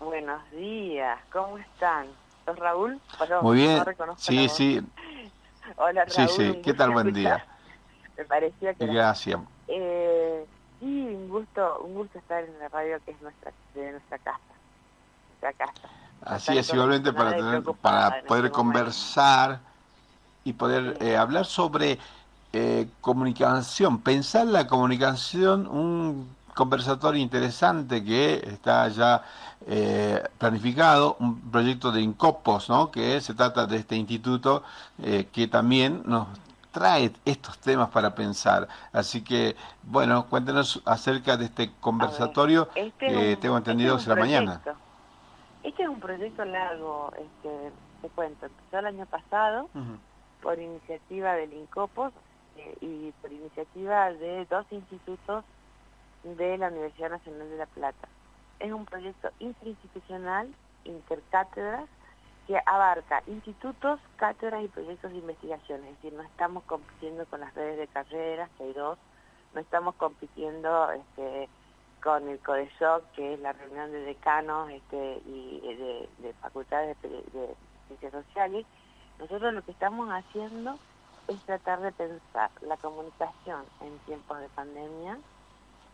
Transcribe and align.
Buenos 0.00 0.50
días, 0.50 1.18
¿cómo 1.32 1.58
están? 1.58 2.06
¿Sos 2.44 2.58
Raúl? 2.58 3.00
Muy 3.42 3.56
bien, 3.58 3.84
sí, 4.16 4.48
sí. 4.48 4.80
Hola 5.76 6.04
Raúl. 6.04 6.28
Sí, 6.28 6.36
sí, 6.36 6.60
¿qué 6.62 6.74
tal? 6.74 6.90
Buen 6.90 7.12
día. 7.12 7.44
Me 8.16 8.24
parecía 8.24 8.74
que... 8.74 8.86
Gracias. 8.86 9.40
Eh, 9.68 10.46
sí, 10.80 10.86
un 10.86 11.28
gusto, 11.28 11.80
un 11.84 11.94
gusto 11.94 12.18
estar 12.18 12.44
en 12.44 12.58
la 12.58 12.68
radio 12.68 12.98
que 13.04 13.12
es 13.12 13.22
nuestra, 13.22 13.52
de 13.74 13.92
nuestra 13.92 14.18
casa. 14.18 14.40
Nuestra 15.30 15.52
casa. 15.66 15.88
Así 16.22 16.56
es, 16.56 16.72
igualmente 16.72 17.12
para, 17.12 17.36
tener, 17.36 17.62
para 17.80 18.22
poder 18.22 18.46
este 18.46 18.56
conversar 18.56 19.60
y 20.42 20.52
poder 20.52 20.96
eh, 21.00 21.16
hablar 21.16 21.44
sobre 21.44 21.98
eh, 22.52 22.86
comunicación, 23.00 24.00
pensar 24.00 24.46
la 24.46 24.66
comunicación, 24.66 25.66
un 25.66 26.34
conversatorio 26.54 27.20
interesante 27.20 28.02
que 28.04 28.34
está 28.46 28.88
ya 28.88 29.22
eh, 29.66 30.22
planificado, 30.38 31.16
un 31.20 31.50
proyecto 31.50 31.90
de 31.92 32.00
Incopos, 32.00 32.68
¿no? 32.70 32.90
que 32.90 33.20
se 33.20 33.34
trata 33.34 33.66
de 33.66 33.76
este 33.76 33.96
instituto 33.96 34.62
eh, 35.02 35.28
que 35.32 35.48
también 35.48 36.02
nos 36.06 36.28
trae 36.70 37.12
estos 37.24 37.58
temas 37.58 37.88
para 37.90 38.14
pensar. 38.14 38.68
Así 38.92 39.22
que, 39.22 39.56
bueno, 39.82 40.26
cuéntenos 40.26 40.82
acerca 40.84 41.36
de 41.36 41.46
este 41.46 41.72
conversatorio 41.80 42.68
este 42.74 43.06
que 43.06 43.36
tengo 43.36 43.58
este 43.58 43.70
entendido 43.70 43.98
será 43.98 44.16
mañana. 44.16 44.60
Este 45.62 45.82
es 45.82 45.88
un 45.88 46.00
proyecto 46.00 46.44
largo, 46.44 47.12
este, 47.16 47.72
te 48.02 48.08
cuento, 48.10 48.46
empezó 48.46 48.78
el 48.80 48.86
año 48.86 49.06
pasado 49.06 49.68
por 50.42 50.58
iniciativa 50.58 51.32
del 51.34 51.52
Incopos 51.54 52.12
eh, 52.58 52.76
y 52.82 53.12
por 53.22 53.32
iniciativa 53.32 54.12
de 54.12 54.44
dos 54.50 54.66
institutos 54.70 55.44
de 56.24 56.58
la 56.58 56.68
Universidad 56.68 57.10
Nacional 57.10 57.48
de 57.50 57.56
La 57.56 57.66
Plata. 57.66 58.08
Es 58.58 58.72
un 58.72 58.86
proyecto 58.86 59.30
interinstitucional, 59.38 60.48
intercátedras, 60.84 61.88
que 62.46 62.58
abarca 62.66 63.22
institutos, 63.26 64.00
cátedras 64.16 64.64
y 64.64 64.68
proyectos 64.68 65.12
de 65.12 65.18
investigación. 65.18 65.82
Es 65.84 65.96
decir, 65.96 66.12
no 66.12 66.22
estamos 66.22 66.62
compitiendo 66.64 67.24
con 67.26 67.40
las 67.40 67.54
redes 67.54 67.78
de 67.78 67.86
carreras, 67.88 68.50
que 68.56 68.64
hay 68.64 68.72
dos, 68.72 68.98
no 69.54 69.60
estamos 69.60 69.94
compitiendo 69.94 70.90
este, 70.92 71.48
con 72.02 72.28
el 72.28 72.38
CODESOC, 72.40 73.12
que 73.12 73.34
es 73.34 73.40
la 73.40 73.52
reunión 73.52 73.92
de 73.92 74.00
decanos 74.00 74.70
este, 74.70 75.22
y 75.26 76.08
de, 76.20 76.34
facultades 76.40 77.00
de, 77.02 77.08
de 77.08 77.54
ciencias 77.88 78.12
sociales. 78.12 78.66
Nosotros 79.18 79.54
lo 79.54 79.62
que 79.62 79.70
estamos 79.70 80.10
haciendo 80.10 80.78
es 81.28 81.40
tratar 81.44 81.80
de 81.80 81.92
pensar 81.92 82.50
la 82.60 82.76
comunicación 82.76 83.64
en 83.80 83.98
tiempos 84.00 84.38
de 84.40 84.48
pandemia, 84.50 85.18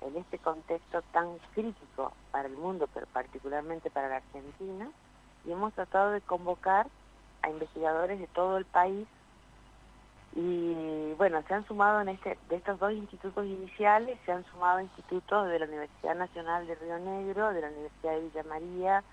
en 0.00 0.16
este 0.16 0.38
contexto 0.38 1.02
tan 1.12 1.38
crítico 1.54 2.12
para 2.30 2.48
el 2.48 2.56
mundo, 2.56 2.88
pero 2.92 3.06
particularmente 3.12 3.90
para 3.90 4.08
la 4.08 4.16
Argentina, 4.16 4.90
y 5.44 5.52
hemos 5.52 5.72
tratado 5.74 6.10
de 6.10 6.20
convocar 6.20 6.86
a 7.42 7.50
investigadores 7.50 8.18
de 8.18 8.26
todo 8.28 8.58
el 8.58 8.64
país. 8.64 9.06
Y 10.34 11.12
bueno, 11.14 11.42
se 11.48 11.54
han 11.54 11.66
sumado 11.66 12.00
en 12.00 12.10
este, 12.10 12.38
de 12.48 12.56
estos 12.56 12.78
dos 12.78 12.92
institutos 12.92 13.44
iniciales, 13.44 14.18
se 14.24 14.32
han 14.32 14.44
sumado 14.44 14.80
institutos 14.80 15.48
de 15.48 15.58
la 15.58 15.66
Universidad 15.66 16.14
Nacional 16.14 16.66
de 16.66 16.76
Río 16.76 16.98
Negro, 16.98 17.52
de 17.52 17.60
la 17.62 17.68
Universidad 17.68 18.12
de 18.12 18.20
Villa 18.20 18.42
María, 18.44 19.04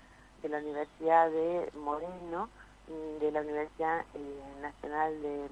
de 0.42 0.48
la 0.48 0.58
Universidad 0.58 1.30
de 1.30 1.72
Moreno, 1.74 2.48
de 3.20 3.32
la 3.32 3.40
Universidad 3.40 4.04
eh, 4.14 4.42
Nacional 4.62 5.20
de 5.20 5.48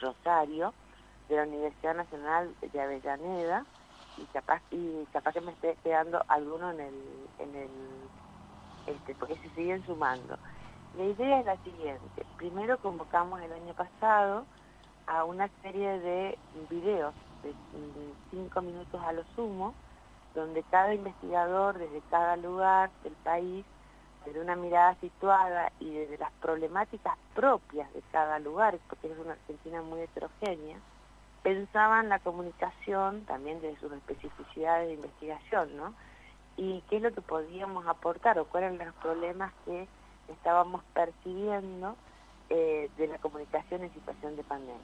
Rosario, 0.00 0.72
de 1.28 1.36
la 1.36 1.42
Universidad 1.42 1.94
Nacional 1.94 2.54
de 2.60 2.80
Avellaneda, 2.80 3.64
y 4.16 4.24
capaz 4.26 4.62
y 4.70 5.04
capaz 5.12 5.32
que 5.32 5.40
me 5.40 5.52
esté 5.52 5.76
quedando 5.82 6.22
alguno 6.28 6.70
en 6.70 6.80
el 6.80 6.94
en 7.38 7.54
el 7.56 7.70
este 8.86 9.14
porque 9.14 9.36
se 9.36 9.50
siguen 9.50 9.84
sumando. 9.86 10.36
La 10.96 11.04
idea 11.04 11.40
es 11.40 11.46
la 11.46 11.56
siguiente. 11.58 12.24
Primero 12.36 12.78
convocamos 12.78 13.40
el 13.42 13.52
año 13.52 13.74
pasado 13.74 14.46
a 15.06 15.24
una 15.24 15.48
serie 15.62 15.98
de 15.98 16.38
videos 16.70 17.14
de 17.42 17.52
cinco 18.30 18.62
minutos 18.62 19.00
a 19.02 19.12
lo 19.12 19.24
sumo 19.36 19.74
donde 20.34 20.62
cada 20.64 20.94
investigador 20.94 21.78
desde 21.78 22.00
cada 22.10 22.36
lugar 22.36 22.90
del 23.02 23.12
país 23.24 23.64
desde 24.24 24.40
una 24.40 24.56
mirada 24.56 24.96
situada 25.00 25.70
y 25.80 25.90
desde 25.90 26.16
las 26.18 26.32
problemáticas 26.40 27.16
propias 27.34 27.92
de 27.92 28.02
cada 28.10 28.38
lugar 28.38 28.78
porque 28.88 29.12
es 29.12 29.18
una 29.18 29.32
Argentina 29.32 29.82
muy 29.82 30.00
heterogénea 30.00 30.78
pensaban 31.44 32.08
la 32.08 32.18
comunicación 32.20 33.20
también 33.26 33.60
de 33.60 33.76
sus 33.76 33.92
especificidades 33.92 34.88
de 34.88 34.94
investigación, 34.94 35.76
¿no? 35.76 35.94
Y 36.56 36.82
qué 36.88 36.96
es 36.96 37.02
lo 37.02 37.12
que 37.12 37.20
podíamos 37.20 37.86
aportar 37.86 38.38
o 38.38 38.46
cuáles 38.46 38.72
eran 38.72 38.86
los 38.88 38.96
problemas 38.96 39.52
que 39.66 39.86
estábamos 40.32 40.82
percibiendo 40.94 41.96
eh, 42.48 42.90
de 42.96 43.08
la 43.08 43.18
comunicación 43.18 43.82
en 43.82 43.92
situación 43.92 44.36
de 44.36 44.42
pandemia. 44.42 44.80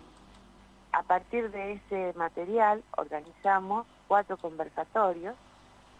A 0.92 1.02
partir 1.02 1.50
de 1.50 1.72
ese 1.72 2.12
material 2.18 2.84
organizamos 2.96 3.86
cuatro 4.06 4.36
conversatorios, 4.36 5.36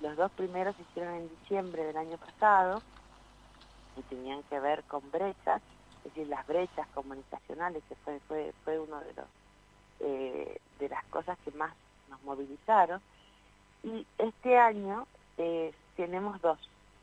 los 0.03 0.15
dos 0.17 0.31
primeros 0.33 0.77
se 0.77 0.83
hicieron 0.83 1.15
en 1.15 1.29
diciembre 1.31 1.85
del 1.85 1.97
año 1.97 2.19
pasado 2.19 2.83
y 3.97 4.03
tenían 4.03 4.43
que 4.45 4.61
ver 4.61 4.83
con 4.85 5.11
brechas, 5.11 5.63
es 5.99 6.05
decir, 6.05 6.29
las 6.29 6.47
brechas 6.47 6.87
comunicacionales, 6.93 7.83
que 7.89 7.95
fue, 7.97 8.21
fue, 8.29 8.53
fue 8.65 8.79
uno 8.79 9.01
de 9.01 9.15
los 9.15 9.27
eh, 10.01 10.59
de 10.79 10.89
las 10.89 11.05
cosas 11.07 11.39
que 11.45 11.51
más 11.53 11.73
nos 12.09 12.23
movilizaron. 12.23 13.01
Y 13.83 14.07
este 14.19 14.59
año 14.59 15.07
eh, 15.39 15.73
tenemos 15.97 16.41
dos. 16.41 16.59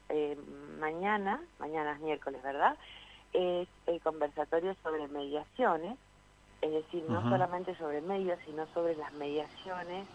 Eh, 0.09 0.37
mañana, 0.79 1.41
mañana 1.59 1.93
es 1.93 1.99
miércoles, 1.99 2.41
¿verdad? 2.43 2.77
Es 3.33 3.67
el 3.87 4.01
conversatorio 4.01 4.75
sobre 4.83 5.07
mediaciones, 5.07 5.97
es 6.61 6.71
decir, 6.71 7.03
no 7.09 7.21
solamente 7.29 7.75
sobre 7.75 8.01
medios, 8.01 8.39
sino 8.45 8.65
sobre 8.73 8.95
las 8.95 9.11
mediaciones. 9.13 10.07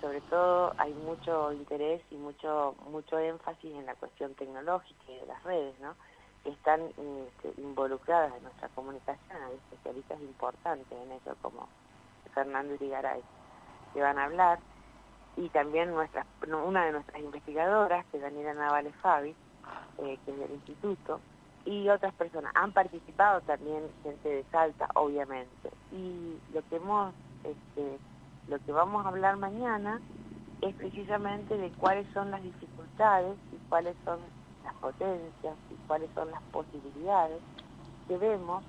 Sobre 0.00 0.20
todo 0.22 0.74
hay 0.76 0.92
mucho 0.92 1.52
interés 1.52 2.02
y 2.10 2.16
mucho 2.16 2.74
mucho 2.90 3.18
énfasis 3.18 3.74
en 3.74 3.86
la 3.86 3.94
cuestión 3.94 4.34
tecnológica 4.34 5.02
y 5.08 5.16
de 5.16 5.26
las 5.26 5.42
redes, 5.44 5.78
¿no? 5.80 5.94
que 6.44 6.50
están 6.50 6.80
este, 6.82 7.60
involucradas 7.60 8.34
en 8.36 8.42
nuestra 8.42 8.68
comunicación. 8.68 9.42
Hay 9.42 9.54
especialistas 9.54 10.20
importantes 10.20 10.92
en 10.92 11.12
eso, 11.12 11.34
como 11.40 11.68
Fernando 12.34 12.74
Irigaray, 12.74 13.20
que 13.92 14.00
van 14.00 14.18
a 14.18 14.24
hablar, 14.24 14.58
y 15.36 15.48
también 15.48 15.90
nuestra, 15.90 16.26
una 16.64 16.84
de 16.84 16.92
nuestras 16.92 17.20
investigadoras, 17.20 18.04
que 18.06 18.18
es 18.18 18.22
Daniela 18.22 18.54
Navales 18.54 18.94
Fabi, 18.96 19.34
eh, 19.98 20.18
que 20.24 20.30
es 20.30 20.38
del 20.38 20.52
instituto, 20.52 21.20
y 21.64 21.88
otras 21.88 22.14
personas. 22.14 22.52
Han 22.54 22.72
participado 22.72 23.40
también 23.42 23.84
gente 24.02 24.28
de 24.28 24.44
Salta, 24.52 24.88
obviamente. 24.94 25.70
Y 25.92 26.38
lo 26.52 26.62
que 26.68 26.76
hemos, 26.76 27.14
este, 27.42 27.98
lo 28.48 28.58
que 28.60 28.72
vamos 28.72 29.04
a 29.04 29.08
hablar 29.08 29.36
mañana 29.36 30.00
es 30.60 30.74
precisamente 30.76 31.56
de 31.56 31.70
cuáles 31.72 32.06
son 32.12 32.30
las 32.30 32.42
dificultades 32.42 33.36
y 33.52 33.56
cuáles 33.68 33.96
son 34.04 34.18
las 34.62 34.74
potencias 34.74 35.56
y 35.70 35.74
cuáles 35.86 36.10
son 36.14 36.30
las 36.30 36.42
posibilidades 36.52 37.40
que 38.08 38.18
vemos 38.18 38.62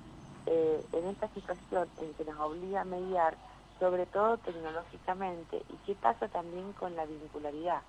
eh, 0.46 0.84
en 0.92 1.06
esta 1.08 1.28
situación 1.28 1.88
en 2.00 2.14
que 2.14 2.24
nos 2.24 2.38
obliga 2.38 2.82
a 2.82 2.84
mediar 2.84 3.36
sobre 3.78 4.06
todo 4.06 4.38
tecnológicamente, 4.38 5.62
y 5.68 5.76
qué 5.86 5.94
pasa 5.94 6.28
también 6.28 6.72
con 6.74 6.96
la 6.96 7.04
vincularidad, 7.04 7.82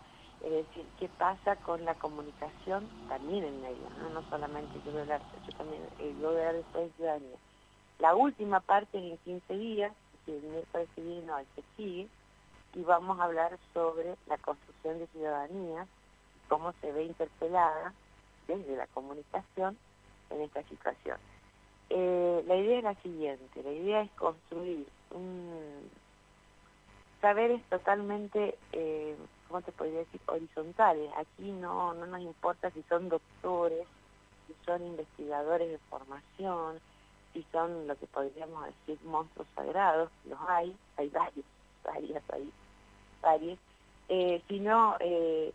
es 0.43 0.51
decir, 0.51 0.85
qué 0.99 1.09
pasa 1.09 1.55
con 1.57 1.83
la 1.85 1.95
comunicación 1.95 2.87
también 3.07 3.43
en 3.43 3.61
medios, 3.61 3.97
no, 3.97 4.09
no 4.09 4.29
solamente 4.29 4.79
yo 4.85 4.91
voy 4.91 4.99
a 4.99 5.03
hablar, 5.03 5.21
yo 5.47 5.57
también 5.57 5.81
eh, 5.99 6.15
yo 6.21 6.31
voy 6.31 6.41
a 6.41 6.53
después 6.53 6.85
de 6.85 6.93
ciudadanía. 6.97 7.37
La 7.99 8.15
última 8.15 8.59
parte 8.59 8.97
en 8.97 9.17
15 9.17 9.57
días, 9.57 9.93
que 10.25 10.37
el 10.37 10.43
miércoles 10.43 10.87
que 10.95 11.01
viene 11.01 11.25
no, 11.25 11.37
el 11.39 11.47
que 11.55 11.63
sigue, 11.75 12.07
y 12.75 12.83
vamos 12.83 13.19
a 13.19 13.23
hablar 13.23 13.57
sobre 13.73 14.15
la 14.27 14.37
construcción 14.37 14.99
de 14.99 15.07
ciudadanía, 15.07 15.87
cómo 16.47 16.73
se 16.81 16.91
ve 16.91 17.05
interpelada 17.05 17.93
desde 18.47 18.75
la 18.75 18.87
comunicación 18.87 19.77
en 20.29 20.41
esta 20.41 20.61
situación. 20.63 21.17
Eh, 21.89 22.43
la 22.45 22.55
idea 22.55 22.77
es 22.77 22.83
la 22.83 22.95
siguiente, 22.95 23.63
la 23.63 23.71
idea 23.71 24.01
es 24.01 24.11
construir 24.11 24.87
un 25.11 25.89
saberes 27.21 27.61
totalmente, 27.69 28.57
eh, 28.73 29.15
¿cómo 29.47 29.61
te 29.61 29.71
podría 29.71 29.99
decir?, 29.99 30.21
horizontales. 30.27 31.09
Aquí 31.17 31.51
no, 31.51 31.93
no 31.93 32.05
nos 32.05 32.21
importa 32.21 32.69
si 32.71 32.83
son 32.83 33.09
doctores, 33.09 33.87
si 34.47 34.55
son 34.65 34.85
investigadores 34.85 35.69
de 35.69 35.77
formación, 35.89 36.79
si 37.33 37.45
son 37.51 37.87
lo 37.87 37.95
que 37.95 38.07
podríamos 38.07 38.65
decir 38.65 38.97
monstruos 39.05 39.47
sagrados, 39.55 40.09
los 40.25 40.39
hay, 40.47 40.75
hay 40.97 41.09
varios, 41.09 41.45
varias, 41.83 42.23
hay 42.31 42.51
varios, 43.21 43.59
eh, 44.09 44.41
sino 44.47 44.95
eh, 44.99 45.51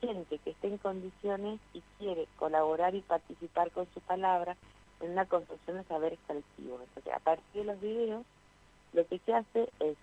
gente 0.00 0.38
que 0.38 0.50
esté 0.50 0.68
en 0.68 0.78
condiciones 0.78 1.60
y 1.72 1.82
quiere 1.98 2.28
colaborar 2.38 2.94
y 2.94 3.00
participar 3.00 3.70
con 3.70 3.86
su 3.94 4.00
palabra 4.00 4.56
en 5.00 5.12
una 5.12 5.26
construcción 5.26 5.78
de 5.78 5.84
saberes 5.84 6.18
colectivos. 6.26 6.80
Entonces, 6.82 7.12
a 7.12 7.18
partir 7.18 7.62
de 7.62 7.64
los 7.64 7.80
videos, 7.80 8.24
lo 8.96 9.06
que 9.06 9.18
se 9.20 9.34
hace 9.34 9.68
es, 9.80 9.96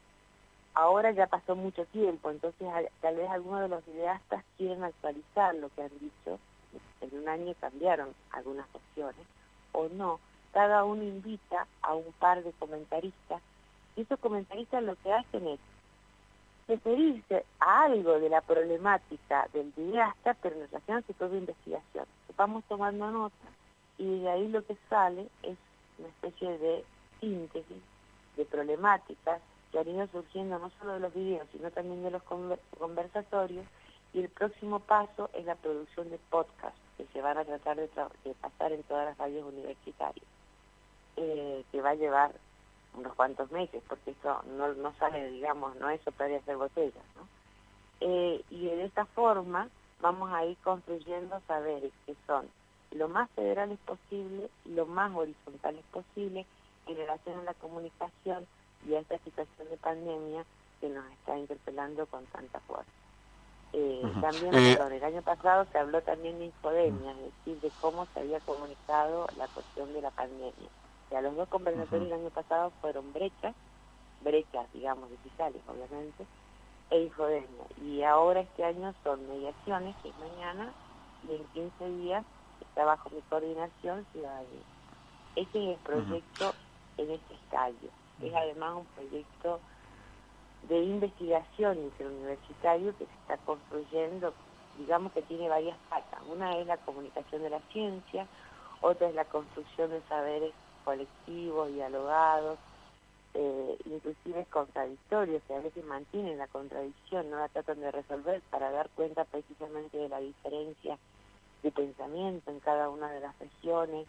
ahora 0.76 1.12
ya 1.12 1.28
pasó 1.28 1.56
mucho 1.56 1.86
tiempo, 1.88 2.30
entonces 2.30 2.68
tal 3.02 3.16
vez 3.16 3.30
algunos 3.30 3.62
de 3.62 3.68
los 3.68 3.88
ideastas 3.88 4.44
quieren 4.58 4.84
actualizar 4.84 5.54
lo 5.56 5.70
que 5.70 5.82
han 5.82 6.00
dicho 6.00 6.40
en 7.02 7.20
un 7.20 7.28
año 7.28 7.54
cambiaron 7.60 8.10
algunas 8.32 8.68
cuestiones, 8.68 9.26
o 9.74 9.90
no, 9.90 10.20
cada 10.54 10.86
uno 10.86 11.04
invita 11.04 11.68
a 11.82 11.96
un 11.96 12.12
par 12.20 12.44
de 12.44 12.52
comentaristas, 12.54 13.42
y 13.96 14.02
esos 14.02 14.20
comentaristas 14.20 14.84
lo 14.84 14.96
que 14.98 15.12
hacen 15.12 15.48
es 15.48 15.60
referirse 16.68 17.46
a 17.60 17.84
algo 17.84 18.20
de 18.20 18.30
la 18.30 18.42
problemática 18.42 19.48
del 19.54 19.74
videasta, 19.76 20.36
pero 20.36 20.56
en 20.56 20.68
relación 20.68 20.98
a 20.98 21.02
su 21.02 21.14
propia 21.14 21.40
investigación. 21.40 22.06
Vamos 22.38 22.64
tomando 22.68 23.12
nota 23.12 23.36
y 23.98 24.22
de 24.22 24.30
ahí 24.30 24.48
lo 24.48 24.66
que 24.66 24.78
sale 24.90 25.28
es 25.44 25.58
una 26.00 26.08
especie 26.08 26.58
de 26.58 26.84
síntesis 27.20 27.78
de 28.38 28.46
problemáticas 28.46 29.42
que 29.72 29.80
han 29.80 29.88
ido 29.88 30.08
surgiendo 30.08 30.60
no 30.60 30.72
solo 30.80 30.94
de 30.94 31.00
los 31.00 31.14
videos, 31.14 31.48
sino 31.52 31.72
también 31.72 32.04
de 32.04 32.12
los 32.12 32.24
conversatorios, 32.78 33.66
y 34.14 34.20
el 34.20 34.30
próximo 34.30 34.80
paso 34.80 35.30
es 35.34 35.46
la 35.46 35.56
producción 35.56 36.10
de 36.10 36.20
podcasts 36.30 36.80
que 36.98 37.06
se 37.08 37.22
van 37.22 37.38
a 37.38 37.46
tratar 37.46 37.78
de, 37.78 37.88
pasar 37.88 38.72
en 38.72 38.84
todas 38.84 39.06
las 39.06 39.18
radios 39.18 39.46
universitarias, 39.52 40.26
eh, 41.18 41.64
que 41.72 41.82
va 41.82 41.92
a 41.92 41.96
llevar 41.96 42.32
unos 42.96 43.14
cuantos 43.16 43.52
meses, 43.52 43.82
porque 43.88 44.12
eso 44.12 44.44
no, 44.56 44.72
no 44.74 44.94
sale, 45.00 45.32
digamos, 45.32 45.76
no 45.78 45.90
es 45.90 46.00
soplar 46.02 46.30
y 46.30 46.36
hacer 46.36 46.58
botellas, 46.58 47.04
¿no? 47.16 47.28
Eh, 48.02 48.44
y 48.50 48.66
de 48.66 48.86
esta 48.86 49.06
forma 49.06 49.70
vamos 50.02 50.32
a 50.32 50.46
ir 50.46 50.58
construyendo 50.58 51.42
saberes 51.48 51.94
que 52.06 52.16
son 52.28 52.48
lo 52.92 53.08
más 53.08 53.30
federales 53.32 53.80
posible, 53.86 54.50
lo 54.66 54.86
más 54.86 55.16
horizontales 55.16 55.84
posible 55.92 56.46
en 56.88 56.98
relación 56.98 57.40
a 57.40 57.44
la 57.44 57.54
comunicación 57.56 58.46
y 58.88 58.96
a 58.96 59.00
esta 59.00 59.18
situación 59.20 59.70
de 59.70 59.78
pandemia 59.78 60.46
que 60.82 60.90
nos 60.90 61.06
está 61.14 61.38
interpelando 61.38 62.06
con 62.08 62.26
tanta 62.26 62.60
fuerza. 62.62 62.92
Eh, 63.76 64.04
también, 64.22 64.54
eh, 64.54 64.78
el 64.80 65.04
año 65.04 65.22
pasado 65.24 65.66
se 65.72 65.80
habló 65.80 66.02
también 66.04 66.38
de 66.38 66.46
infodemia, 66.46 67.12
es 67.12 67.18
decir, 67.18 67.60
de 67.60 67.72
cómo 67.82 68.06
se 68.14 68.20
había 68.20 68.40
comunicado 68.42 69.28
la 69.36 69.48
cuestión 69.48 69.92
de 69.94 70.02
la 70.02 70.12
pandemia. 70.12 70.70
O 71.08 71.10
sea, 71.10 71.22
los 71.22 71.36
dos 71.36 71.50
conversatorios 71.50 72.10
del 72.10 72.20
año 72.20 72.30
pasado 72.30 72.72
fueron 72.82 73.12
brechas, 73.14 73.56
brechas, 74.22 74.72
digamos, 74.74 75.10
digitales, 75.10 75.62
obviamente, 75.68 76.26
e 76.92 77.02
infodemia. 77.02 77.66
Y 77.82 78.04
ahora 78.04 78.42
este 78.42 78.64
año 78.64 78.94
son 79.04 79.28
mediaciones, 79.28 79.96
que 80.04 80.10
es 80.10 80.16
mañana, 80.20 80.72
y 81.28 81.36
en 81.36 81.44
15 81.46 81.90
días 82.02 82.26
está 82.62 82.86
bajo 82.86 83.10
mi 83.10 83.22
coordinación 83.22 84.06
ciudadanía. 84.12 84.62
Ese 85.36 85.72
es 85.72 85.78
el 85.78 85.84
proyecto 85.84 86.54
en 86.98 87.12
este 87.12 87.34
estadio. 87.34 87.90
Es 88.22 88.34
además 88.34 88.78
un 88.78 88.86
proyecto 88.86 89.60
de 90.68 90.80
investigación 90.80 91.78
interuniversitario 91.80 92.98
que 92.98 93.06
se 93.06 93.14
está 93.14 93.38
construyendo, 93.46 94.34
digamos 94.78 95.12
que 95.12 95.22
tiene 95.24 95.50
varias 95.50 95.78
patas. 95.90 96.22
Una 96.30 96.58
es 96.58 96.68
la 96.68 96.78
comunicación 96.78 97.44
de 97.44 97.50
la 97.50 97.60
ciencia, 97.72 98.28
otra 98.82 99.10
es 99.10 99.16
la 99.16 99.26
construcción 99.26 99.92
de 99.92 100.02
saberes 100.04 100.54
colectivos, 100.86 101.72
dialogados, 101.72 102.58
eh, 103.34 103.78
inclusive 103.86 104.46
contradictorios, 104.46 105.42
que 105.44 105.56
a 105.56 105.60
veces 105.60 105.84
mantienen 105.86 106.38
la 106.38 106.48
contradicción, 106.48 107.30
no 107.30 107.38
la 107.38 107.50
tratan 107.50 107.80
de 107.80 107.92
resolver 107.92 108.42
para 108.50 108.72
dar 108.72 108.90
cuenta 108.92 109.26
precisamente 109.26 109.98
de 109.98 110.10
la 110.10 110.20
diferencia 110.20 110.98
de 111.64 111.72
pensamiento 111.72 112.52
en 112.52 112.60
cada 112.60 112.90
una 112.90 113.10
de 113.12 113.22
las 113.22 113.38
regiones 113.40 114.06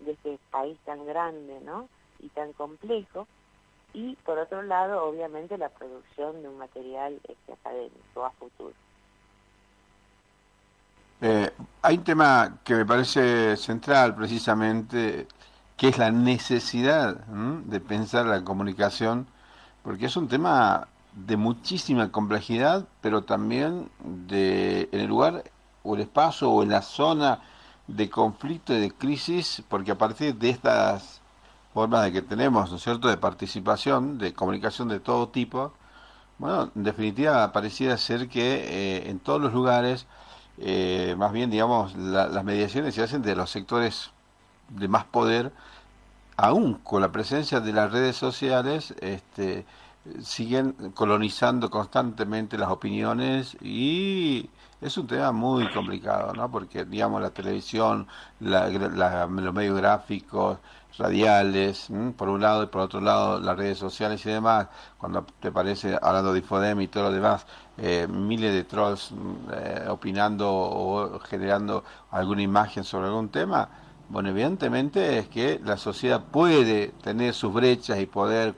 de 0.00 0.12
este 0.12 0.38
país 0.50 0.78
tan 0.84 1.04
grande 1.06 1.60
¿no? 1.60 1.88
Y 2.20 2.28
tan 2.28 2.52
complejo 2.52 3.26
y 3.94 4.16
por 4.16 4.38
otro 4.38 4.62
lado, 4.62 5.04
obviamente, 5.04 5.56
la 5.56 5.68
producción 5.70 6.42
de 6.42 6.48
un 6.48 6.58
material 6.58 7.18
este, 7.24 7.52
académico 7.52 8.24
a 8.24 8.30
futuro. 8.32 8.74
Eh, 11.20 11.50
hay 11.82 11.96
un 11.96 12.04
tema 12.04 12.58
que 12.64 12.74
me 12.74 12.86
parece 12.86 13.56
central 13.56 14.14
precisamente, 14.14 15.26
que 15.76 15.88
es 15.88 15.98
la 15.98 16.10
necesidad 16.10 17.16
de 17.16 17.80
pensar 17.80 18.26
la 18.26 18.44
comunicación, 18.44 19.26
porque 19.82 20.06
es 20.06 20.16
un 20.16 20.28
tema 20.28 20.86
de 21.14 21.36
muchísima 21.36 22.12
complejidad, 22.12 22.86
pero 23.00 23.24
también 23.24 23.88
de 23.98 24.88
en 24.92 25.00
el 25.00 25.06
lugar 25.06 25.44
o 25.82 25.96
el 25.96 26.02
espacio 26.02 26.50
o 26.50 26.62
en 26.62 26.68
la 26.68 26.82
zona 26.82 27.40
de 27.88 28.08
conflicto 28.10 28.74
y 28.74 28.80
de 28.80 28.92
crisis, 28.92 29.62
porque 29.68 29.92
a 29.92 29.98
partir 29.98 30.36
de 30.36 30.50
estas 30.50 31.17
formas 31.74 32.04
de 32.04 32.12
que 32.12 32.22
tenemos, 32.22 32.70
¿no 32.70 32.76
es 32.76 32.82
cierto?, 32.82 33.08
de 33.08 33.16
participación, 33.16 34.18
de 34.18 34.32
comunicación 34.34 34.88
de 34.88 35.00
todo 35.00 35.28
tipo, 35.28 35.72
bueno, 36.38 36.70
en 36.74 36.84
definitiva 36.84 37.52
pareciera 37.52 37.96
ser 37.96 38.28
que 38.28 38.98
eh, 39.00 39.10
en 39.10 39.18
todos 39.18 39.40
los 39.40 39.52
lugares, 39.52 40.06
eh, 40.58 41.14
más 41.18 41.32
bien, 41.32 41.50
digamos, 41.50 41.96
las 41.96 42.44
mediaciones 42.44 42.94
se 42.94 43.02
hacen 43.02 43.22
de 43.22 43.34
los 43.34 43.50
sectores 43.50 44.12
de 44.68 44.88
más 44.88 45.04
poder, 45.04 45.52
aún 46.36 46.74
con 46.74 47.02
la 47.02 47.10
presencia 47.10 47.60
de 47.60 47.72
las 47.72 47.90
redes 47.90 48.16
sociales, 48.16 48.94
este, 49.00 49.66
siguen 50.22 50.72
colonizando 50.94 51.70
constantemente 51.70 52.58
las 52.58 52.70
opiniones 52.70 53.56
y 53.60 54.48
es 54.80 54.96
un 54.96 55.06
tema 55.06 55.32
muy 55.32 55.68
complicado, 55.72 56.32
¿no? 56.34 56.50
Porque, 56.50 56.84
digamos, 56.84 57.20
la 57.20 57.30
televisión, 57.30 58.06
los 58.40 59.54
medios 59.54 59.76
gráficos, 59.76 60.58
radiales, 60.96 61.88
por 62.16 62.28
un 62.28 62.40
lado, 62.40 62.64
y 62.64 62.66
por 62.66 62.82
otro 62.82 63.00
lado, 63.00 63.40
las 63.40 63.56
redes 63.56 63.78
sociales 63.78 64.24
y 64.26 64.30
demás, 64.30 64.68
cuando 64.96 65.24
te 65.40 65.50
parece, 65.52 65.98
hablando 66.00 66.32
de 66.32 66.40
Infodem 66.40 66.80
y 66.80 66.88
todo 66.88 67.04
lo 67.04 67.12
demás, 67.12 67.46
eh, 67.76 68.06
miles 68.08 68.52
de 68.52 68.64
trolls 68.64 69.12
eh, 69.52 69.86
opinando 69.88 70.50
o 70.50 71.20
generando 71.20 71.84
alguna 72.10 72.42
imagen 72.42 72.84
sobre 72.84 73.06
algún 73.08 73.28
tema, 73.28 73.68
bueno, 74.08 74.30
evidentemente 74.30 75.18
es 75.18 75.28
que 75.28 75.60
la 75.62 75.76
sociedad 75.76 76.24
puede 76.24 76.88
tener 77.02 77.34
sus 77.34 77.52
brechas 77.52 78.00
y 78.00 78.06
poder 78.06 78.54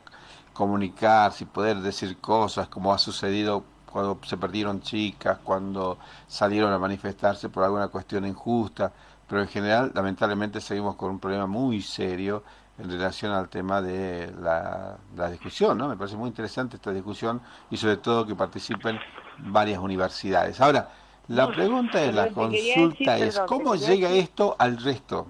comunicarse 0.61 1.45
y 1.45 1.47
poder 1.47 1.79
decir 1.79 2.19
cosas 2.19 2.69
como 2.69 2.93
ha 2.93 2.99
sucedido 2.99 3.65
cuando 3.91 4.19
se 4.27 4.37
perdieron 4.37 4.83
chicas, 4.83 5.39
cuando 5.43 5.97
salieron 6.29 6.71
a 6.71 6.79
manifestarse 6.79 7.49
por 7.49 7.65
alguna 7.65 7.89
cuestión 7.89 8.27
injusta, 8.27 8.93
pero 9.27 9.41
en 9.41 9.49
general 9.49 9.91
lamentablemente 9.95 10.61
seguimos 10.61 10.97
con 10.97 11.13
un 11.13 11.19
problema 11.19 11.47
muy 11.47 11.81
serio 11.81 12.43
en 12.77 12.91
relación 12.91 13.33
al 13.33 13.49
tema 13.49 13.81
de 13.81 14.31
la, 14.39 14.99
discusión, 15.31 15.79
¿no? 15.79 15.89
Me 15.89 15.97
parece 15.97 16.19
muy 16.19 16.29
interesante 16.29 16.77
esta 16.77 16.93
discusión 16.93 17.41
y 17.71 17.79
sobre 17.79 17.97
todo 17.97 18.27
que 18.27 18.35
participen 18.35 19.01
varias 19.39 19.79
universidades. 19.79 20.61
Ahora, 20.61 20.91
la 21.29 21.47
pregunta 21.51 22.01
de 22.01 22.13
la 22.13 22.29
consulta 22.29 23.17
es, 23.17 23.41
¿cómo 23.47 23.77
llega 23.77 24.11
esto 24.11 24.57
al 24.59 24.77
resto? 24.77 25.27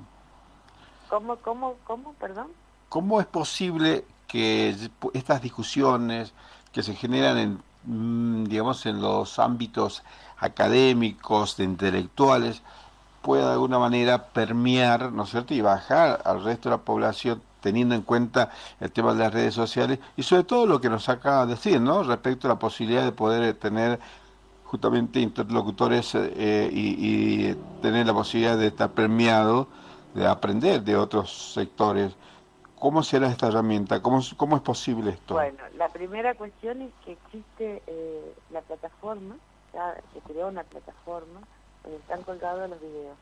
¿Cómo, 1.09 1.37
cómo, 1.37 1.77
cómo, 1.85 2.15
perdón? 2.15 2.49
¿Cómo 2.89 3.21
es 3.21 3.29
posible 3.29 4.05
que 4.31 4.77
estas 5.15 5.43
discusiones 5.43 6.33
que 6.73 6.83
se 6.83 6.95
generan 6.95 7.39
en 7.39 7.71
Mm, 7.85 8.45
digamos, 8.45 8.85
en 8.87 9.01
los 9.01 9.39
ámbitos 9.39 10.03
académicos, 10.39 11.57
de 11.57 11.65
intelectuales, 11.65 12.63
pueda 13.23 13.47
de 13.49 13.53
alguna 13.55 13.79
manera 13.79 14.29
permear, 14.29 15.13
¿no 15.13 15.25
es 15.25 15.31
cierto?, 15.31 15.55
y 15.55 15.61
bajar 15.61 16.21
al 16.25 16.45
resto 16.45 16.69
de 16.69 16.77
la 16.77 16.83
población 16.83 17.43
teniendo 17.61 17.95
en 17.95 18.03
cuenta 18.03 18.51
el 18.81 18.91
tema 18.93 19.13
de 19.13 19.21
las 19.21 19.33
redes 19.35 19.55
sociales 19.55 19.99
y 20.17 20.23
sobre 20.23 20.45
todo 20.45 20.67
lo 20.67 20.81
que 20.81 20.89
nos 20.89 21.09
acaba 21.09 21.47
de 21.47 21.55
decir, 21.55 21.81
¿no?, 21.81 22.03
respecto 22.03 22.47
a 22.49 22.51
la 22.51 22.59
posibilidad 22.59 23.05
de 23.05 23.13
poder 23.13 23.55
tener 23.55 24.01
justamente 24.65 25.21
interlocutores 25.21 26.15
eh, 26.15 26.71
y, 26.73 27.51
y 27.51 27.57
tener 27.83 28.07
la 28.07 28.15
posibilidad 28.15 28.57
de 28.59 28.69
estar 28.69 28.91
permeado, 28.93 29.69
de 30.15 30.27
aprender 30.27 30.83
de 30.83 30.97
otros 30.97 31.53
sectores. 31.55 32.13
¿Cómo 32.81 33.03
será 33.03 33.29
esta 33.29 33.49
herramienta? 33.49 34.01
¿Cómo, 34.01 34.21
¿Cómo 34.39 34.57
es 34.57 34.63
posible 34.63 35.11
esto? 35.11 35.35
Bueno, 35.35 35.63
la 35.77 35.91
primera 35.91 36.35
cuestión 36.35 36.81
es 36.81 36.91
que 37.05 37.13
existe 37.13 37.83
eh, 37.87 38.35
la 38.51 38.63
plataforma, 38.63 39.37
se 40.15 40.21
creó 40.21 40.49
una 40.49 40.65
plataforma 40.65 41.41
donde 41.83 41.99
están 41.99 42.23
colgados 42.23 42.71
los 42.71 42.81
videos. 42.81 43.19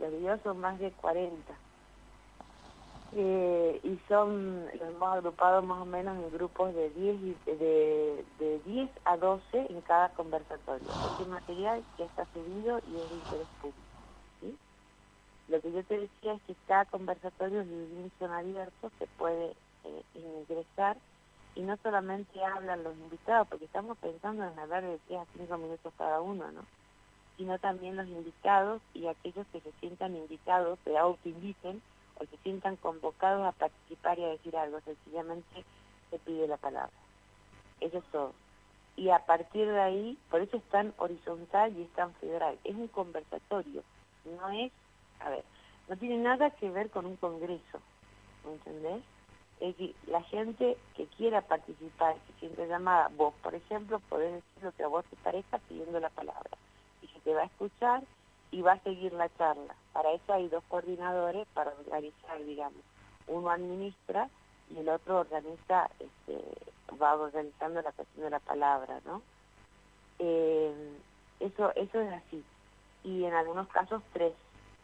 Los 0.00 0.10
videos 0.12 0.40
son 0.42 0.58
más 0.60 0.78
de 0.78 0.90
40. 0.92 1.36
Eh, 3.12 3.80
y 3.84 4.00
son, 4.08 4.64
los 4.64 4.88
hemos 4.88 5.12
agrupado 5.12 5.60
más 5.60 5.82
o 5.82 5.84
menos 5.84 6.16
en 6.16 6.30
grupos 6.32 6.74
de 6.74 6.88
10, 6.90 7.20
de, 7.44 8.24
de 8.38 8.60
10 8.64 8.90
a 9.04 9.18
12 9.18 9.42
en 9.52 9.80
cada 9.82 10.08
conversatorio. 10.10 10.88
Este 11.12 11.26
material 11.26 11.82
ya 11.98 12.06
está 12.06 12.26
subido 12.32 12.78
y 12.78 12.96
es 12.96 13.30
de. 13.30 13.65
Yo 15.76 15.84
te 15.84 15.98
decía 15.98 16.32
es 16.32 16.42
que 16.46 16.56
cada 16.66 16.86
conversatorio 16.86 17.62
de 17.62 17.74
inicio 17.74 18.32
abierto, 18.32 18.90
se 18.98 19.06
puede 19.18 19.54
eh, 19.84 20.02
ingresar 20.14 20.96
y 21.54 21.60
no 21.60 21.76
solamente 21.82 22.42
hablan 22.42 22.82
los 22.82 22.96
invitados, 22.96 23.46
porque 23.48 23.66
estamos 23.66 23.98
pensando 23.98 24.42
en 24.44 24.58
hablar 24.58 24.84
de 24.84 24.98
10 25.06 25.20
a 25.20 25.26
5 25.36 25.58
minutos 25.58 25.92
cada 25.98 26.22
uno, 26.22 26.50
¿no? 26.50 26.62
Sino 27.36 27.58
también 27.58 27.94
los 27.94 28.08
invitados 28.08 28.80
y 28.94 29.06
aquellos 29.06 29.46
que 29.48 29.60
se 29.60 29.70
sientan 29.72 30.16
invitados, 30.16 30.78
se 30.82 30.96
autoinviten 30.96 31.82
o 32.18 32.24
se 32.24 32.38
sientan 32.38 32.76
convocados 32.76 33.46
a 33.46 33.52
participar 33.52 34.18
y 34.18 34.24
a 34.24 34.28
decir 34.28 34.56
algo, 34.56 34.80
sencillamente 34.80 35.62
se 36.08 36.18
pide 36.20 36.48
la 36.48 36.56
palabra. 36.56 36.96
Eso 37.80 37.98
es 37.98 38.04
todo. 38.06 38.32
y 38.96 39.10
a 39.10 39.18
partir 39.26 39.66
de 39.68 39.78
ahí, 39.78 40.18
por 40.30 40.40
eso 40.40 40.56
es 40.56 40.64
tan 40.70 40.94
horizontal 40.96 41.76
y 41.76 41.82
es 41.82 41.90
tan 41.90 42.14
federal, 42.14 42.58
es 42.64 42.74
un 42.74 42.88
conversatorio, 42.88 43.82
no 44.24 44.48
es, 44.48 44.72
a 45.20 45.28
ver, 45.28 45.44
no 45.88 45.96
tiene 45.96 46.18
nada 46.18 46.50
que 46.50 46.70
ver 46.70 46.90
con 46.90 47.06
un 47.06 47.16
congreso, 47.16 47.80
¿me 48.44 48.52
entendés? 48.52 49.02
Es 49.60 49.74
que 49.76 49.94
la 50.06 50.22
gente 50.22 50.76
que 50.94 51.06
quiera 51.06 51.40
participar, 51.42 52.16
se 52.26 52.40
siente 52.40 52.66
llamada, 52.66 53.10
vos 53.16 53.34
por 53.42 53.54
ejemplo, 53.54 54.00
podés 54.08 54.34
decir 54.34 54.62
lo 54.62 54.72
que 54.72 54.82
a 54.82 54.88
vos 54.88 55.04
te 55.06 55.16
parezca 55.16 55.58
pidiendo 55.58 55.98
la 56.00 56.10
palabra, 56.10 56.50
y 57.02 57.08
se 57.08 57.20
te 57.20 57.34
va 57.34 57.42
a 57.42 57.46
escuchar 57.46 58.02
y 58.50 58.62
va 58.62 58.72
a 58.72 58.82
seguir 58.82 59.12
la 59.12 59.28
charla. 59.36 59.74
Para 59.92 60.12
eso 60.12 60.32
hay 60.32 60.48
dos 60.48 60.62
coordinadores 60.68 61.46
para 61.54 61.72
organizar, 61.72 62.44
digamos. 62.44 62.80
Uno 63.26 63.50
administra 63.50 64.28
y 64.70 64.78
el 64.78 64.88
otro 64.88 65.20
organiza, 65.20 65.90
este, 65.98 66.42
va 67.00 67.14
organizando 67.14 67.82
la 67.82 67.92
cuestión 67.92 68.24
de 68.24 68.30
la 68.30 68.40
palabra, 68.40 69.00
¿no? 69.04 69.22
Eh, 70.18 70.96
eso, 71.40 71.72
eso 71.74 72.00
es 72.00 72.12
así. 72.12 72.44
Y 73.04 73.24
en 73.24 73.34
algunos 73.34 73.68
casos 73.68 74.02
tres. 74.12 74.32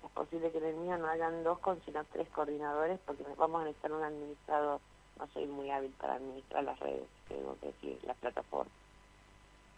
Es 0.05 0.11
posible 0.11 0.51
que 0.51 0.59
en 0.59 0.65
el 0.65 0.77
mío 0.77 0.99
no 0.99 1.07
hayan 1.09 1.45
dos, 1.45 1.59
sino 1.85 2.05
tres 2.13 2.29
coordinadores, 2.31 2.99
porque 3.07 3.25
vamos 3.37 3.63
a 3.63 3.65
necesitar 3.65 3.93
un 3.93 4.03
administrador. 4.03 4.81
No 5.19 5.27
soy 5.29 5.47
muy 5.47 5.71
hábil 5.71 5.93
para 6.01 6.15
administrar 6.15 6.65
las 6.65 6.79
redes, 6.81 7.07
tengo 7.29 7.57
que 7.61 7.67
decir, 7.67 7.99
las 8.05 8.17
plataformas. 8.17 8.73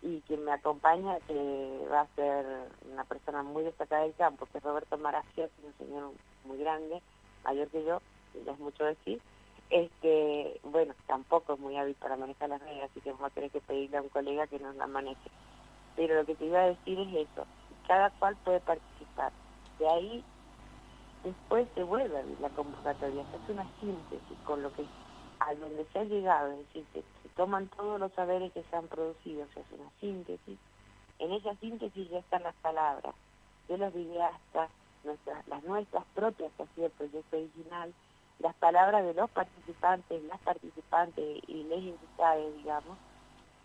Y 0.02 0.20
quien 0.22 0.44
me 0.44 0.52
acompaña, 0.52 1.18
que 1.20 1.86
va 1.90 2.02
a 2.02 2.14
ser 2.14 2.44
una 2.92 3.04
persona 3.04 3.42
muy 3.42 3.64
destacada 3.64 4.02
del 4.02 4.14
campo, 4.14 4.46
que 4.46 4.58
es 4.58 4.64
Roberto 4.64 4.96
es 4.96 5.50
un 5.62 5.74
señor 5.78 6.12
muy 6.44 6.58
grande, 6.58 7.00
mayor 7.42 7.68
que 7.68 7.84
yo, 7.84 8.00
ya 8.44 8.52
es 8.52 8.58
mucho 8.58 8.84
decir, 8.84 9.20
este, 9.70 10.60
bueno, 10.62 10.94
tampoco 11.06 11.54
es 11.54 11.58
muy 11.58 11.76
hábil 11.76 11.94
para 11.94 12.16
manejar 12.16 12.48
las 12.48 12.60
redes, 12.60 12.84
así 12.84 13.00
que 13.00 13.12
vamos 13.12 13.30
a 13.30 13.34
tener 13.34 13.50
que 13.50 13.60
pedirle 13.60 13.96
a 13.96 14.02
un 14.02 14.08
colega 14.08 14.46
que 14.46 14.58
nos 14.58 14.76
la 14.76 14.86
maneje. 14.86 15.30
Pero 15.96 16.16
lo 16.16 16.24
que 16.26 16.34
te 16.34 16.46
iba 16.46 16.60
a 16.60 16.66
decir 16.68 16.98
es 16.98 17.28
eso, 17.28 17.46
cada 17.86 18.10
cual 18.10 18.36
puede 18.44 18.60
participar. 18.60 19.32
De 19.78 19.88
ahí, 19.88 20.24
después 21.24 21.66
se 21.74 21.82
vuelve 21.82 22.24
la 22.40 22.48
convocatoria, 22.50 23.24
se 23.30 23.36
hace 23.36 23.52
una 23.52 23.66
síntesis 23.80 24.38
con 24.44 24.62
lo 24.62 24.72
que 24.72 24.84
a 25.40 25.54
donde 25.54 25.84
se 25.92 25.98
ha 25.98 26.04
llegado, 26.04 26.52
es 26.52 26.58
decir, 26.68 26.84
se, 26.92 27.28
toman 27.36 27.66
todos 27.68 27.98
los 27.98 28.12
saberes 28.12 28.52
que 28.52 28.62
se 28.62 28.76
han 28.76 28.86
producido, 28.86 29.46
se 29.52 29.60
hace 29.60 29.74
una 29.74 29.90
síntesis. 30.00 30.58
En 31.18 31.32
esa 31.32 31.54
síntesis 31.56 32.08
ya 32.10 32.18
están 32.18 32.44
las 32.44 32.54
palabras 32.56 33.14
de 33.68 33.78
los 33.78 33.92
videastas, 33.92 34.70
nuestras, 35.02 35.46
las 35.48 35.64
nuestras 35.64 36.04
propias, 36.14 36.52
así 36.58 36.84
el 36.84 36.90
proyecto 36.92 37.36
original, 37.36 37.92
las 38.38 38.54
palabras 38.56 39.04
de 39.04 39.14
los 39.14 39.28
participantes, 39.30 40.22
las 40.24 40.40
participantes 40.40 41.42
y 41.48 41.64
les 41.64 41.82
invitados, 41.82 42.54
digamos, 42.56 42.96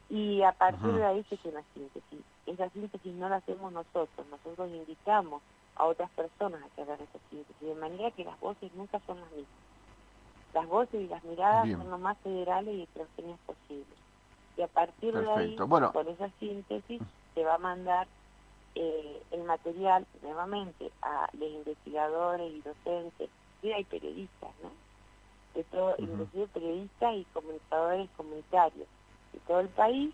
y 0.09 0.41
a 0.41 0.51
partir 0.53 0.91
de 0.91 1.05
ahí 1.05 1.23
se 1.29 1.35
hace 1.35 1.49
una 1.49 1.63
síntesis. 1.73 2.21
Esa 2.47 2.69
síntesis 2.69 3.13
no 3.13 3.29
la 3.29 3.37
hacemos 3.37 3.71
nosotros, 3.71 4.27
nosotros 4.31 4.69
invitamos 4.71 5.41
a 5.79 5.85
otras 5.85 6.09
personas 6.11 6.61
a 6.63 6.75
que 6.75 6.83
hagan 6.83 6.99
esa 7.01 7.19
síntesis, 7.29 7.67
de 7.67 7.75
manera 7.75 8.11
que 8.11 8.23
las 8.23 8.39
voces 8.39 8.71
nunca 8.75 8.99
son 9.07 9.19
las 9.19 9.31
mismas. 9.31 9.59
Las 10.53 10.67
voces 10.67 11.01
y 11.01 11.07
las 11.07 11.23
miradas 11.23 11.69
son 11.71 11.89
lo 11.89 11.97
más 11.97 12.17
federales 12.19 12.75
y 12.75 12.83
heterogéneas 12.83 13.39
posibles. 13.45 13.97
Y 14.57 14.61
a 14.61 14.67
partir 14.67 15.13
de 15.17 15.31
ahí, 15.31 15.55
con 15.55 16.07
esa 16.07 16.29
síntesis, 16.39 17.01
se 17.33 17.43
va 17.43 17.55
a 17.55 17.59
mandar 17.59 18.07
eh, 18.75 19.23
el 19.31 19.43
material 19.43 20.05
nuevamente 20.21 20.91
a 21.01 21.27
los 21.33 21.49
investigadores 21.49 22.51
y 22.53 22.61
docentes 22.61 23.29
hay 23.67 23.83
periodistas, 23.83 24.51
¿no? 24.63 24.71
De 25.53 25.63
todo, 25.65 25.95
inclusive 25.97 26.47
periodistas 26.47 27.15
y 27.15 27.25
comunicadores 27.33 28.09
comunitarios 28.15 28.87
de 29.33 29.39
todo 29.47 29.59
el 29.59 29.69
país, 29.69 30.13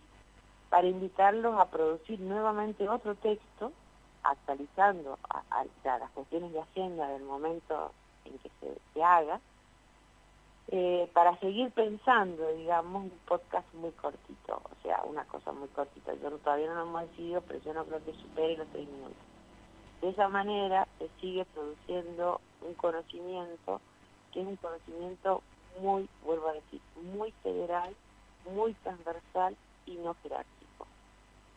para 0.70 0.88
invitarlos 0.88 1.58
a 1.60 1.70
producir 1.70 2.20
nuevamente 2.20 2.90
otro 2.90 3.16
texto, 3.16 3.72
actualizando 4.26 5.18
las 5.84 6.12
cuestiones 6.12 6.52
de 6.52 6.60
agenda 6.62 7.08
del 7.10 7.24
momento 7.24 7.92
en 8.26 8.38
que 8.40 8.50
se, 8.94 9.04
haga, 9.04 9.40
eh, 10.70 11.10
para 11.14 11.38
seguir 11.40 11.72
pensando, 11.72 12.52
digamos, 12.54 13.04
un 13.04 13.20
podcast 13.28 13.72
muy 13.76 13.92
cortito, 13.92 14.62
o 14.64 14.82
sea, 14.82 15.04
una 15.04 15.24
cosa 15.26 15.52
muy 15.52 15.68
cortita. 15.70 16.14
Yo 16.16 16.32
todavía 16.40 16.68
no 16.68 16.76
lo 16.76 16.82
hemos 16.84 17.10
decidido, 17.10 17.42
pero 17.42 17.60
yo 17.62 17.74
no 17.74 17.86
creo 17.86 18.04
que 18.04 18.14
supere 18.14 18.58
los 18.58 18.68
tres 18.70 18.88
minutos. 18.88 19.18
De 20.02 20.10
esa 20.10 20.28
manera 20.28 20.88
se 21.00 21.10
sigue 21.22 21.46
produciendo 21.46 22.42
un 22.62 22.74
conocimiento 22.74 23.82
que 24.32 24.42
es 24.42 24.48
un 24.48 24.58
conocimiento 24.58 25.42
muy, 25.80 26.10
vuelvo 26.24 26.50
a 26.50 26.54
decir, 26.54 26.82
muy 27.14 27.32
federal, 27.44 27.96
muy 28.54 28.74
transversal 28.76 29.56
y 29.86 29.96
no 29.96 30.16
jerárquico. 30.22 30.65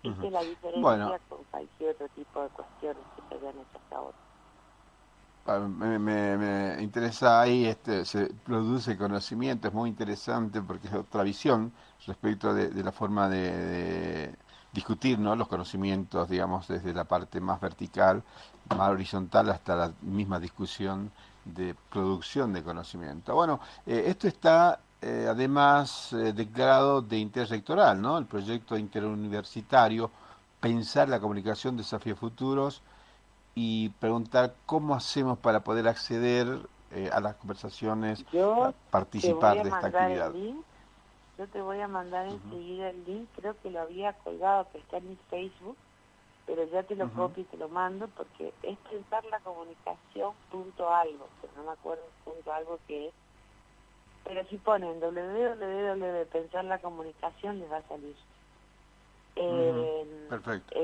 Esa 0.03 0.27
es 0.27 0.33
la 0.33 0.43
diferencia 0.43 1.21
con 1.29 1.45
cualquier 1.51 1.91
otro 1.91 2.09
tipo 2.15 2.43
de 2.43 2.49
cuestiones 2.51 3.03
que 3.17 3.23
se 3.29 3.35
hayan 3.35 3.61
hecho 3.61 3.79
hasta 3.83 3.97
ahora. 3.97 4.17
Ah, 5.47 5.59
me, 5.61 5.99
me, 5.99 6.83
interesa 6.83 7.41
ahí, 7.41 7.65
este, 7.65 8.05
se 8.05 8.27
produce 8.27 8.99
conocimiento, 8.99 9.69
es 9.69 9.75
muy 9.75 9.89
interesante 9.89 10.61
porque 10.61 10.89
es 10.89 10.95
otra 10.95 11.23
visión 11.23 11.73
respecto 12.07 12.53
de, 12.53 12.71
la 12.83 12.93
forma 12.93 13.31
de 13.31 14.35
discutir 14.73 15.19
¿no? 15.19 15.35
los 15.35 15.49
conocimientos, 15.49 16.29
digamos, 16.29 16.69
desde 16.69 16.93
la 16.93 17.05
parte 17.05 17.41
más 17.41 17.61
vertical, 17.61 18.23
más 18.77 18.91
horizontal, 18.91 19.49
hasta 19.51 19.75
la 19.75 19.93
misma 20.03 20.39
discusión 20.39 21.11
de 21.45 21.75
producción 21.91 22.53
de 22.53 22.63
conocimiento. 22.63 23.35
Bueno, 23.35 23.61
eh, 23.87 24.05
esto 24.07 24.29
está 24.29 24.81
eh, 25.03 25.27
además 25.29 26.13
eh, 26.13 26.33
declarado 26.33 27.03
de 27.03 27.19
interés 27.19 27.51
rectoral, 27.51 28.01
¿no? 28.01 28.19
El 28.19 28.27
proyecto 28.27 28.77
interuniversitario, 28.77 30.11
pensar 30.61 31.09
la 31.09 31.21
comunicación, 31.21 31.77
desafíos 31.77 32.19
futuros 32.19 32.83
y 33.55 33.91
preguntar 34.01 34.55
cómo 34.67 34.95
hacemos 34.95 35.39
para 35.39 35.61
poder 35.61 35.89
acceder 35.89 36.61
a 37.13 37.21
las 37.21 37.35
conversaciones, 37.35 38.25
participar 38.91 39.63
de 39.63 39.69
esta 39.69 39.87
actividad. 39.89 40.33
Yo 41.39 41.47
te 41.47 41.63
voy 41.63 41.81
a 41.81 41.87
mandar 41.87 42.27
enseguida 42.27 42.91
el 42.91 43.05
link, 43.05 43.29
creo 43.37 43.55
que 43.63 43.71
lo 43.71 43.81
había 43.81 44.13
colgado, 44.15 44.67
que 44.73 44.79
está 44.79 44.97
en 44.97 45.11
mi 45.11 45.17
Facebook, 45.31 45.77
pero 46.47 46.65
ya 46.65 46.83
te 46.83 46.97
lo 46.97 47.09
copio 47.11 47.43
y 47.43 47.47
te 47.47 47.57
lo 47.57 47.69
mando 47.69 48.09
porque 48.09 48.53
es 48.63 48.79
pensar 48.91 49.25
la 49.27 49.39
comunicación 49.41 50.33
punto 50.51 50.93
algo, 50.93 51.29
pero 51.41 51.53
no 51.57 51.65
me 51.65 51.73
acuerdo 51.73 52.03
punto 52.25 52.53
algo 52.53 52.81
que 52.89 53.09
es. 53.09 53.15
Pero 54.29 54.45
si 54.45 54.59
ponen 54.59 55.01
www 55.01 56.27
pensar 56.31 56.65
la 56.67 56.79
comunicación 56.79 57.59
les 57.59 57.73
va 57.73 57.79
a 57.79 57.89
salir. 57.89 58.15
Perfecto. 60.29 60.75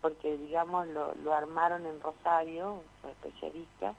porque 0.00 0.36
digamos 0.38 0.88
lo, 0.88 1.14
lo 1.22 1.32
armaron 1.32 1.86
en 1.86 2.00
Rosario, 2.00 2.82
un 3.04 3.10
especialista, 3.10 3.94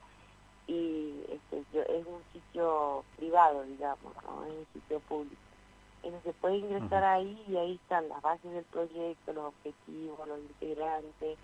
y 0.67 1.23
este, 1.29 1.63
es 1.99 2.05
un 2.05 2.21
sitio 2.33 3.05
privado, 3.15 3.63
digamos, 3.63 4.13
no 4.23 4.45
es 4.45 4.51
un 4.51 4.67
sitio 4.73 4.99
público. 5.01 5.41
Entonces 6.03 6.35
puede 6.41 6.57
ingresar 6.57 7.03
ahí 7.03 7.41
y 7.47 7.55
ahí 7.55 7.75
están 7.75 8.09
las 8.09 8.21
bases 8.21 8.51
del 8.51 8.65
proyecto, 8.65 9.33
los 9.33 9.45
objetivos, 9.45 10.27
los 10.27 10.39
integrantes, 10.39 11.37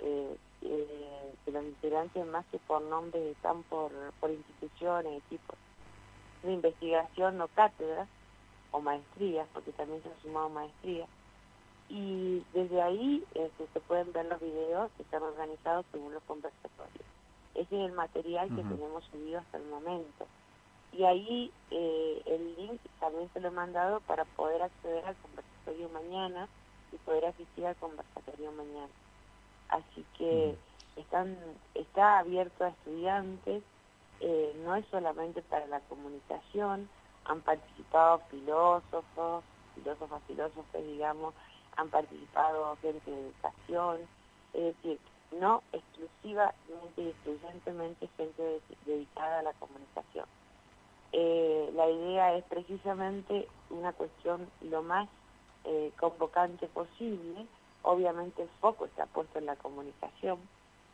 eh, 0.00 0.36
eh, 0.62 1.34
que 1.44 1.50
los 1.52 1.64
integrantes 1.64 2.26
más 2.26 2.44
que 2.46 2.58
por 2.58 2.82
nombre 2.82 3.30
están 3.30 3.62
por, 3.64 3.92
por 4.20 4.30
instituciones, 4.30 5.22
tipo 5.24 5.54
de 6.42 6.52
investigación 6.52 7.40
o 7.40 7.48
cátedras 7.48 8.08
o 8.70 8.80
maestrías, 8.80 9.46
porque 9.52 9.72
también 9.72 10.02
se 10.02 10.08
han 10.08 10.22
sumado 10.22 10.48
maestrías. 10.48 11.08
Y 11.88 12.42
desde 12.54 12.80
ahí 12.80 13.24
este, 13.34 13.66
se 13.72 13.80
pueden 13.80 14.12
ver 14.12 14.26
los 14.26 14.40
videos 14.40 14.90
que 14.96 15.02
están 15.02 15.22
organizados 15.22 15.84
según 15.92 16.14
los 16.14 16.22
conversatorios. 16.24 17.04
Ese 17.54 17.76
es 17.76 17.90
el 17.90 17.92
material 17.92 18.48
que 18.48 18.62
tenemos 18.62 19.04
subido 19.12 19.40
hasta 19.40 19.58
el 19.58 19.64
momento. 19.64 20.26
Y 20.92 21.04
ahí 21.04 21.52
eh, 21.70 22.22
el 22.26 22.54
link 22.56 22.80
también 22.98 23.28
se 23.32 23.40
lo 23.40 23.48
he 23.48 23.50
mandado 23.50 24.00
para 24.00 24.24
poder 24.24 24.62
acceder 24.62 25.04
al 25.04 25.16
conversatorio 25.16 25.88
mañana 25.90 26.48
y 26.92 26.96
poder 26.96 27.26
asistir 27.26 27.66
al 27.66 27.76
conversatorio 27.76 28.52
mañana. 28.52 28.92
Así 29.68 30.04
que 30.16 30.56
están, 30.96 31.36
está 31.74 32.18
abierto 32.18 32.64
a 32.64 32.68
estudiantes, 32.68 33.62
eh, 34.22 34.52
no 34.64 34.76
es 34.76 34.86
solamente 34.86 35.42
para 35.42 35.66
la 35.66 35.80
comunicación, 35.80 36.88
han 37.24 37.40
participado 37.40 38.20
filósofos, 38.30 39.42
filósofos, 39.74 40.22
filósofos, 40.28 40.86
digamos, 40.86 41.34
han 41.76 41.88
participado 41.88 42.76
gente 42.80 43.10
de 43.10 43.20
educación, 43.20 44.00
es 44.54 44.76
decir, 44.76 44.98
no 45.32 45.62
exclusivamente 45.72 47.02
y 47.02 47.08
excluyentemente 47.08 48.08
gente 48.16 48.60
dedicada 48.86 49.40
a 49.40 49.42
la 49.42 49.52
comunicación. 49.54 50.26
Eh, 51.12 51.70
la 51.74 51.90
idea 51.90 52.36
es 52.36 52.44
precisamente 52.44 53.48
una 53.70 53.92
cuestión 53.92 54.48
lo 54.60 54.82
más 54.82 55.08
eh, 55.64 55.90
convocante 55.98 56.68
posible. 56.68 57.46
Obviamente 57.82 58.42
el 58.42 58.48
foco 58.60 58.84
está 58.84 59.06
puesto 59.06 59.40
en 59.40 59.46
la 59.46 59.56
comunicación, 59.56 60.38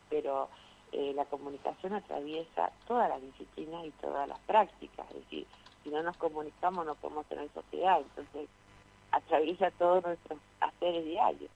pero 0.08 0.48
eh, 0.92 1.12
la 1.14 1.24
comunicación 1.26 1.94
atraviesa 1.94 2.70
todas 2.86 3.08
las 3.08 3.22
disciplinas 3.22 3.86
y 3.86 3.90
todas 3.92 4.28
las 4.28 4.38
prácticas. 4.40 5.06
Es 5.10 5.16
decir, 5.24 5.46
si 5.82 5.90
no 5.90 6.02
nos 6.02 6.16
comunicamos 6.16 6.86
no 6.86 6.94
podemos 6.94 7.26
tener 7.26 7.48
sociedad. 7.52 8.00
Entonces, 8.00 8.48
atraviesa 9.12 9.70
todos 9.72 10.04
nuestros 10.04 10.38
haceres 10.60 11.04
diarios. 11.04 11.50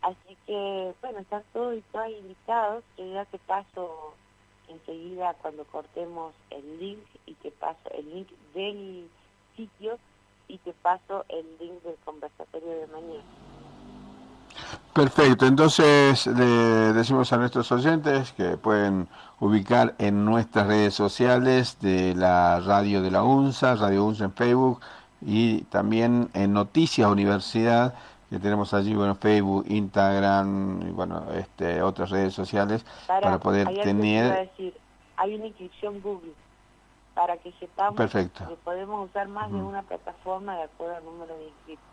Así 0.00 0.36
que, 0.46 0.94
bueno, 1.00 1.18
están 1.18 1.42
todos 1.52 1.76
y 1.76 1.80
todas 1.92 2.10
invitados. 2.10 2.84
Yo 2.96 3.06
ya 3.06 3.24
te 3.24 3.38
paso 3.38 4.14
enseguida 4.68 5.34
cuando 5.40 5.64
cortemos 5.64 6.34
el 6.50 6.78
link 6.78 7.04
y 7.26 7.34
te 7.34 7.50
paso 7.50 7.90
el 7.90 8.08
link 8.14 8.28
del 8.54 9.08
sitio 9.56 9.98
y 10.46 10.58
te 10.58 10.72
paso 10.72 11.24
el 11.28 11.46
link 11.58 11.82
del 11.82 11.96
conversatorio 12.04 12.68
de 12.68 12.86
mañana. 12.88 13.24
Perfecto, 14.98 15.46
entonces 15.46 16.26
le 16.26 16.92
decimos 16.92 17.32
a 17.32 17.36
nuestros 17.36 17.70
oyentes 17.70 18.32
que 18.32 18.56
pueden 18.56 19.06
ubicar 19.38 19.94
en 19.98 20.24
nuestras 20.24 20.66
redes 20.66 20.92
sociales 20.92 21.78
de 21.80 22.16
la 22.16 22.58
radio 22.58 23.00
de 23.00 23.12
la 23.12 23.22
UNSA, 23.22 23.76
Radio 23.76 24.04
UNSA 24.04 24.24
en 24.24 24.32
Facebook 24.32 24.80
y 25.20 25.60
también 25.66 26.30
en 26.34 26.52
Noticias 26.52 27.08
Universidad, 27.08 27.94
que 28.28 28.40
tenemos 28.40 28.74
allí, 28.74 28.92
bueno, 28.92 29.14
Facebook, 29.14 29.66
Instagram 29.68 30.82
y 30.88 30.90
bueno, 30.90 31.26
este, 31.32 31.80
otras 31.80 32.10
redes 32.10 32.34
sociales 32.34 32.84
para, 33.06 33.38
poder 33.38 33.68
tener... 33.84 34.50
hay 35.16 35.34
una 35.36 35.46
inscripción 35.46 36.00
Google 36.00 36.32
para 37.14 37.36
que 37.36 37.52
sepamos 37.60 37.94
Perfecto. 37.94 38.48
que 38.48 38.56
podemos 38.56 39.08
usar 39.08 39.28
más 39.28 39.48
de 39.52 39.58
una 39.58 39.82
plataforma 39.82 40.56
de 40.56 40.64
acuerdo 40.64 40.96
al 40.96 41.04
número 41.04 41.36
de 41.36 41.44
inscritos. 41.44 41.88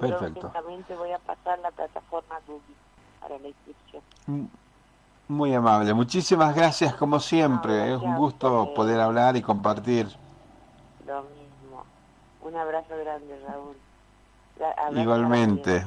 Entonces 0.00 0.52
también 0.52 0.82
te 0.84 0.94
voy 0.96 1.12
a 1.12 1.18
pasar 1.18 1.58
la 1.60 1.70
plataforma 1.70 2.40
Google 2.46 2.62
para 3.20 3.38
la 3.38 3.48
inscripción. 3.48 4.02
Muy 5.28 5.54
amable, 5.54 5.94
muchísimas 5.94 6.54
gracias 6.54 6.94
como 6.94 7.18
siempre, 7.18 7.94
es 7.94 8.00
un 8.00 8.16
gusto 8.16 8.72
poder 8.74 9.00
hablar 9.00 9.36
y 9.36 9.42
compartir. 9.42 10.08
Lo 11.06 11.22
mismo, 11.22 11.84
un 12.42 12.56
abrazo 12.56 12.96
grande 12.96 13.40
Raúl. 13.46 13.76
Igualmente. 15.00 15.84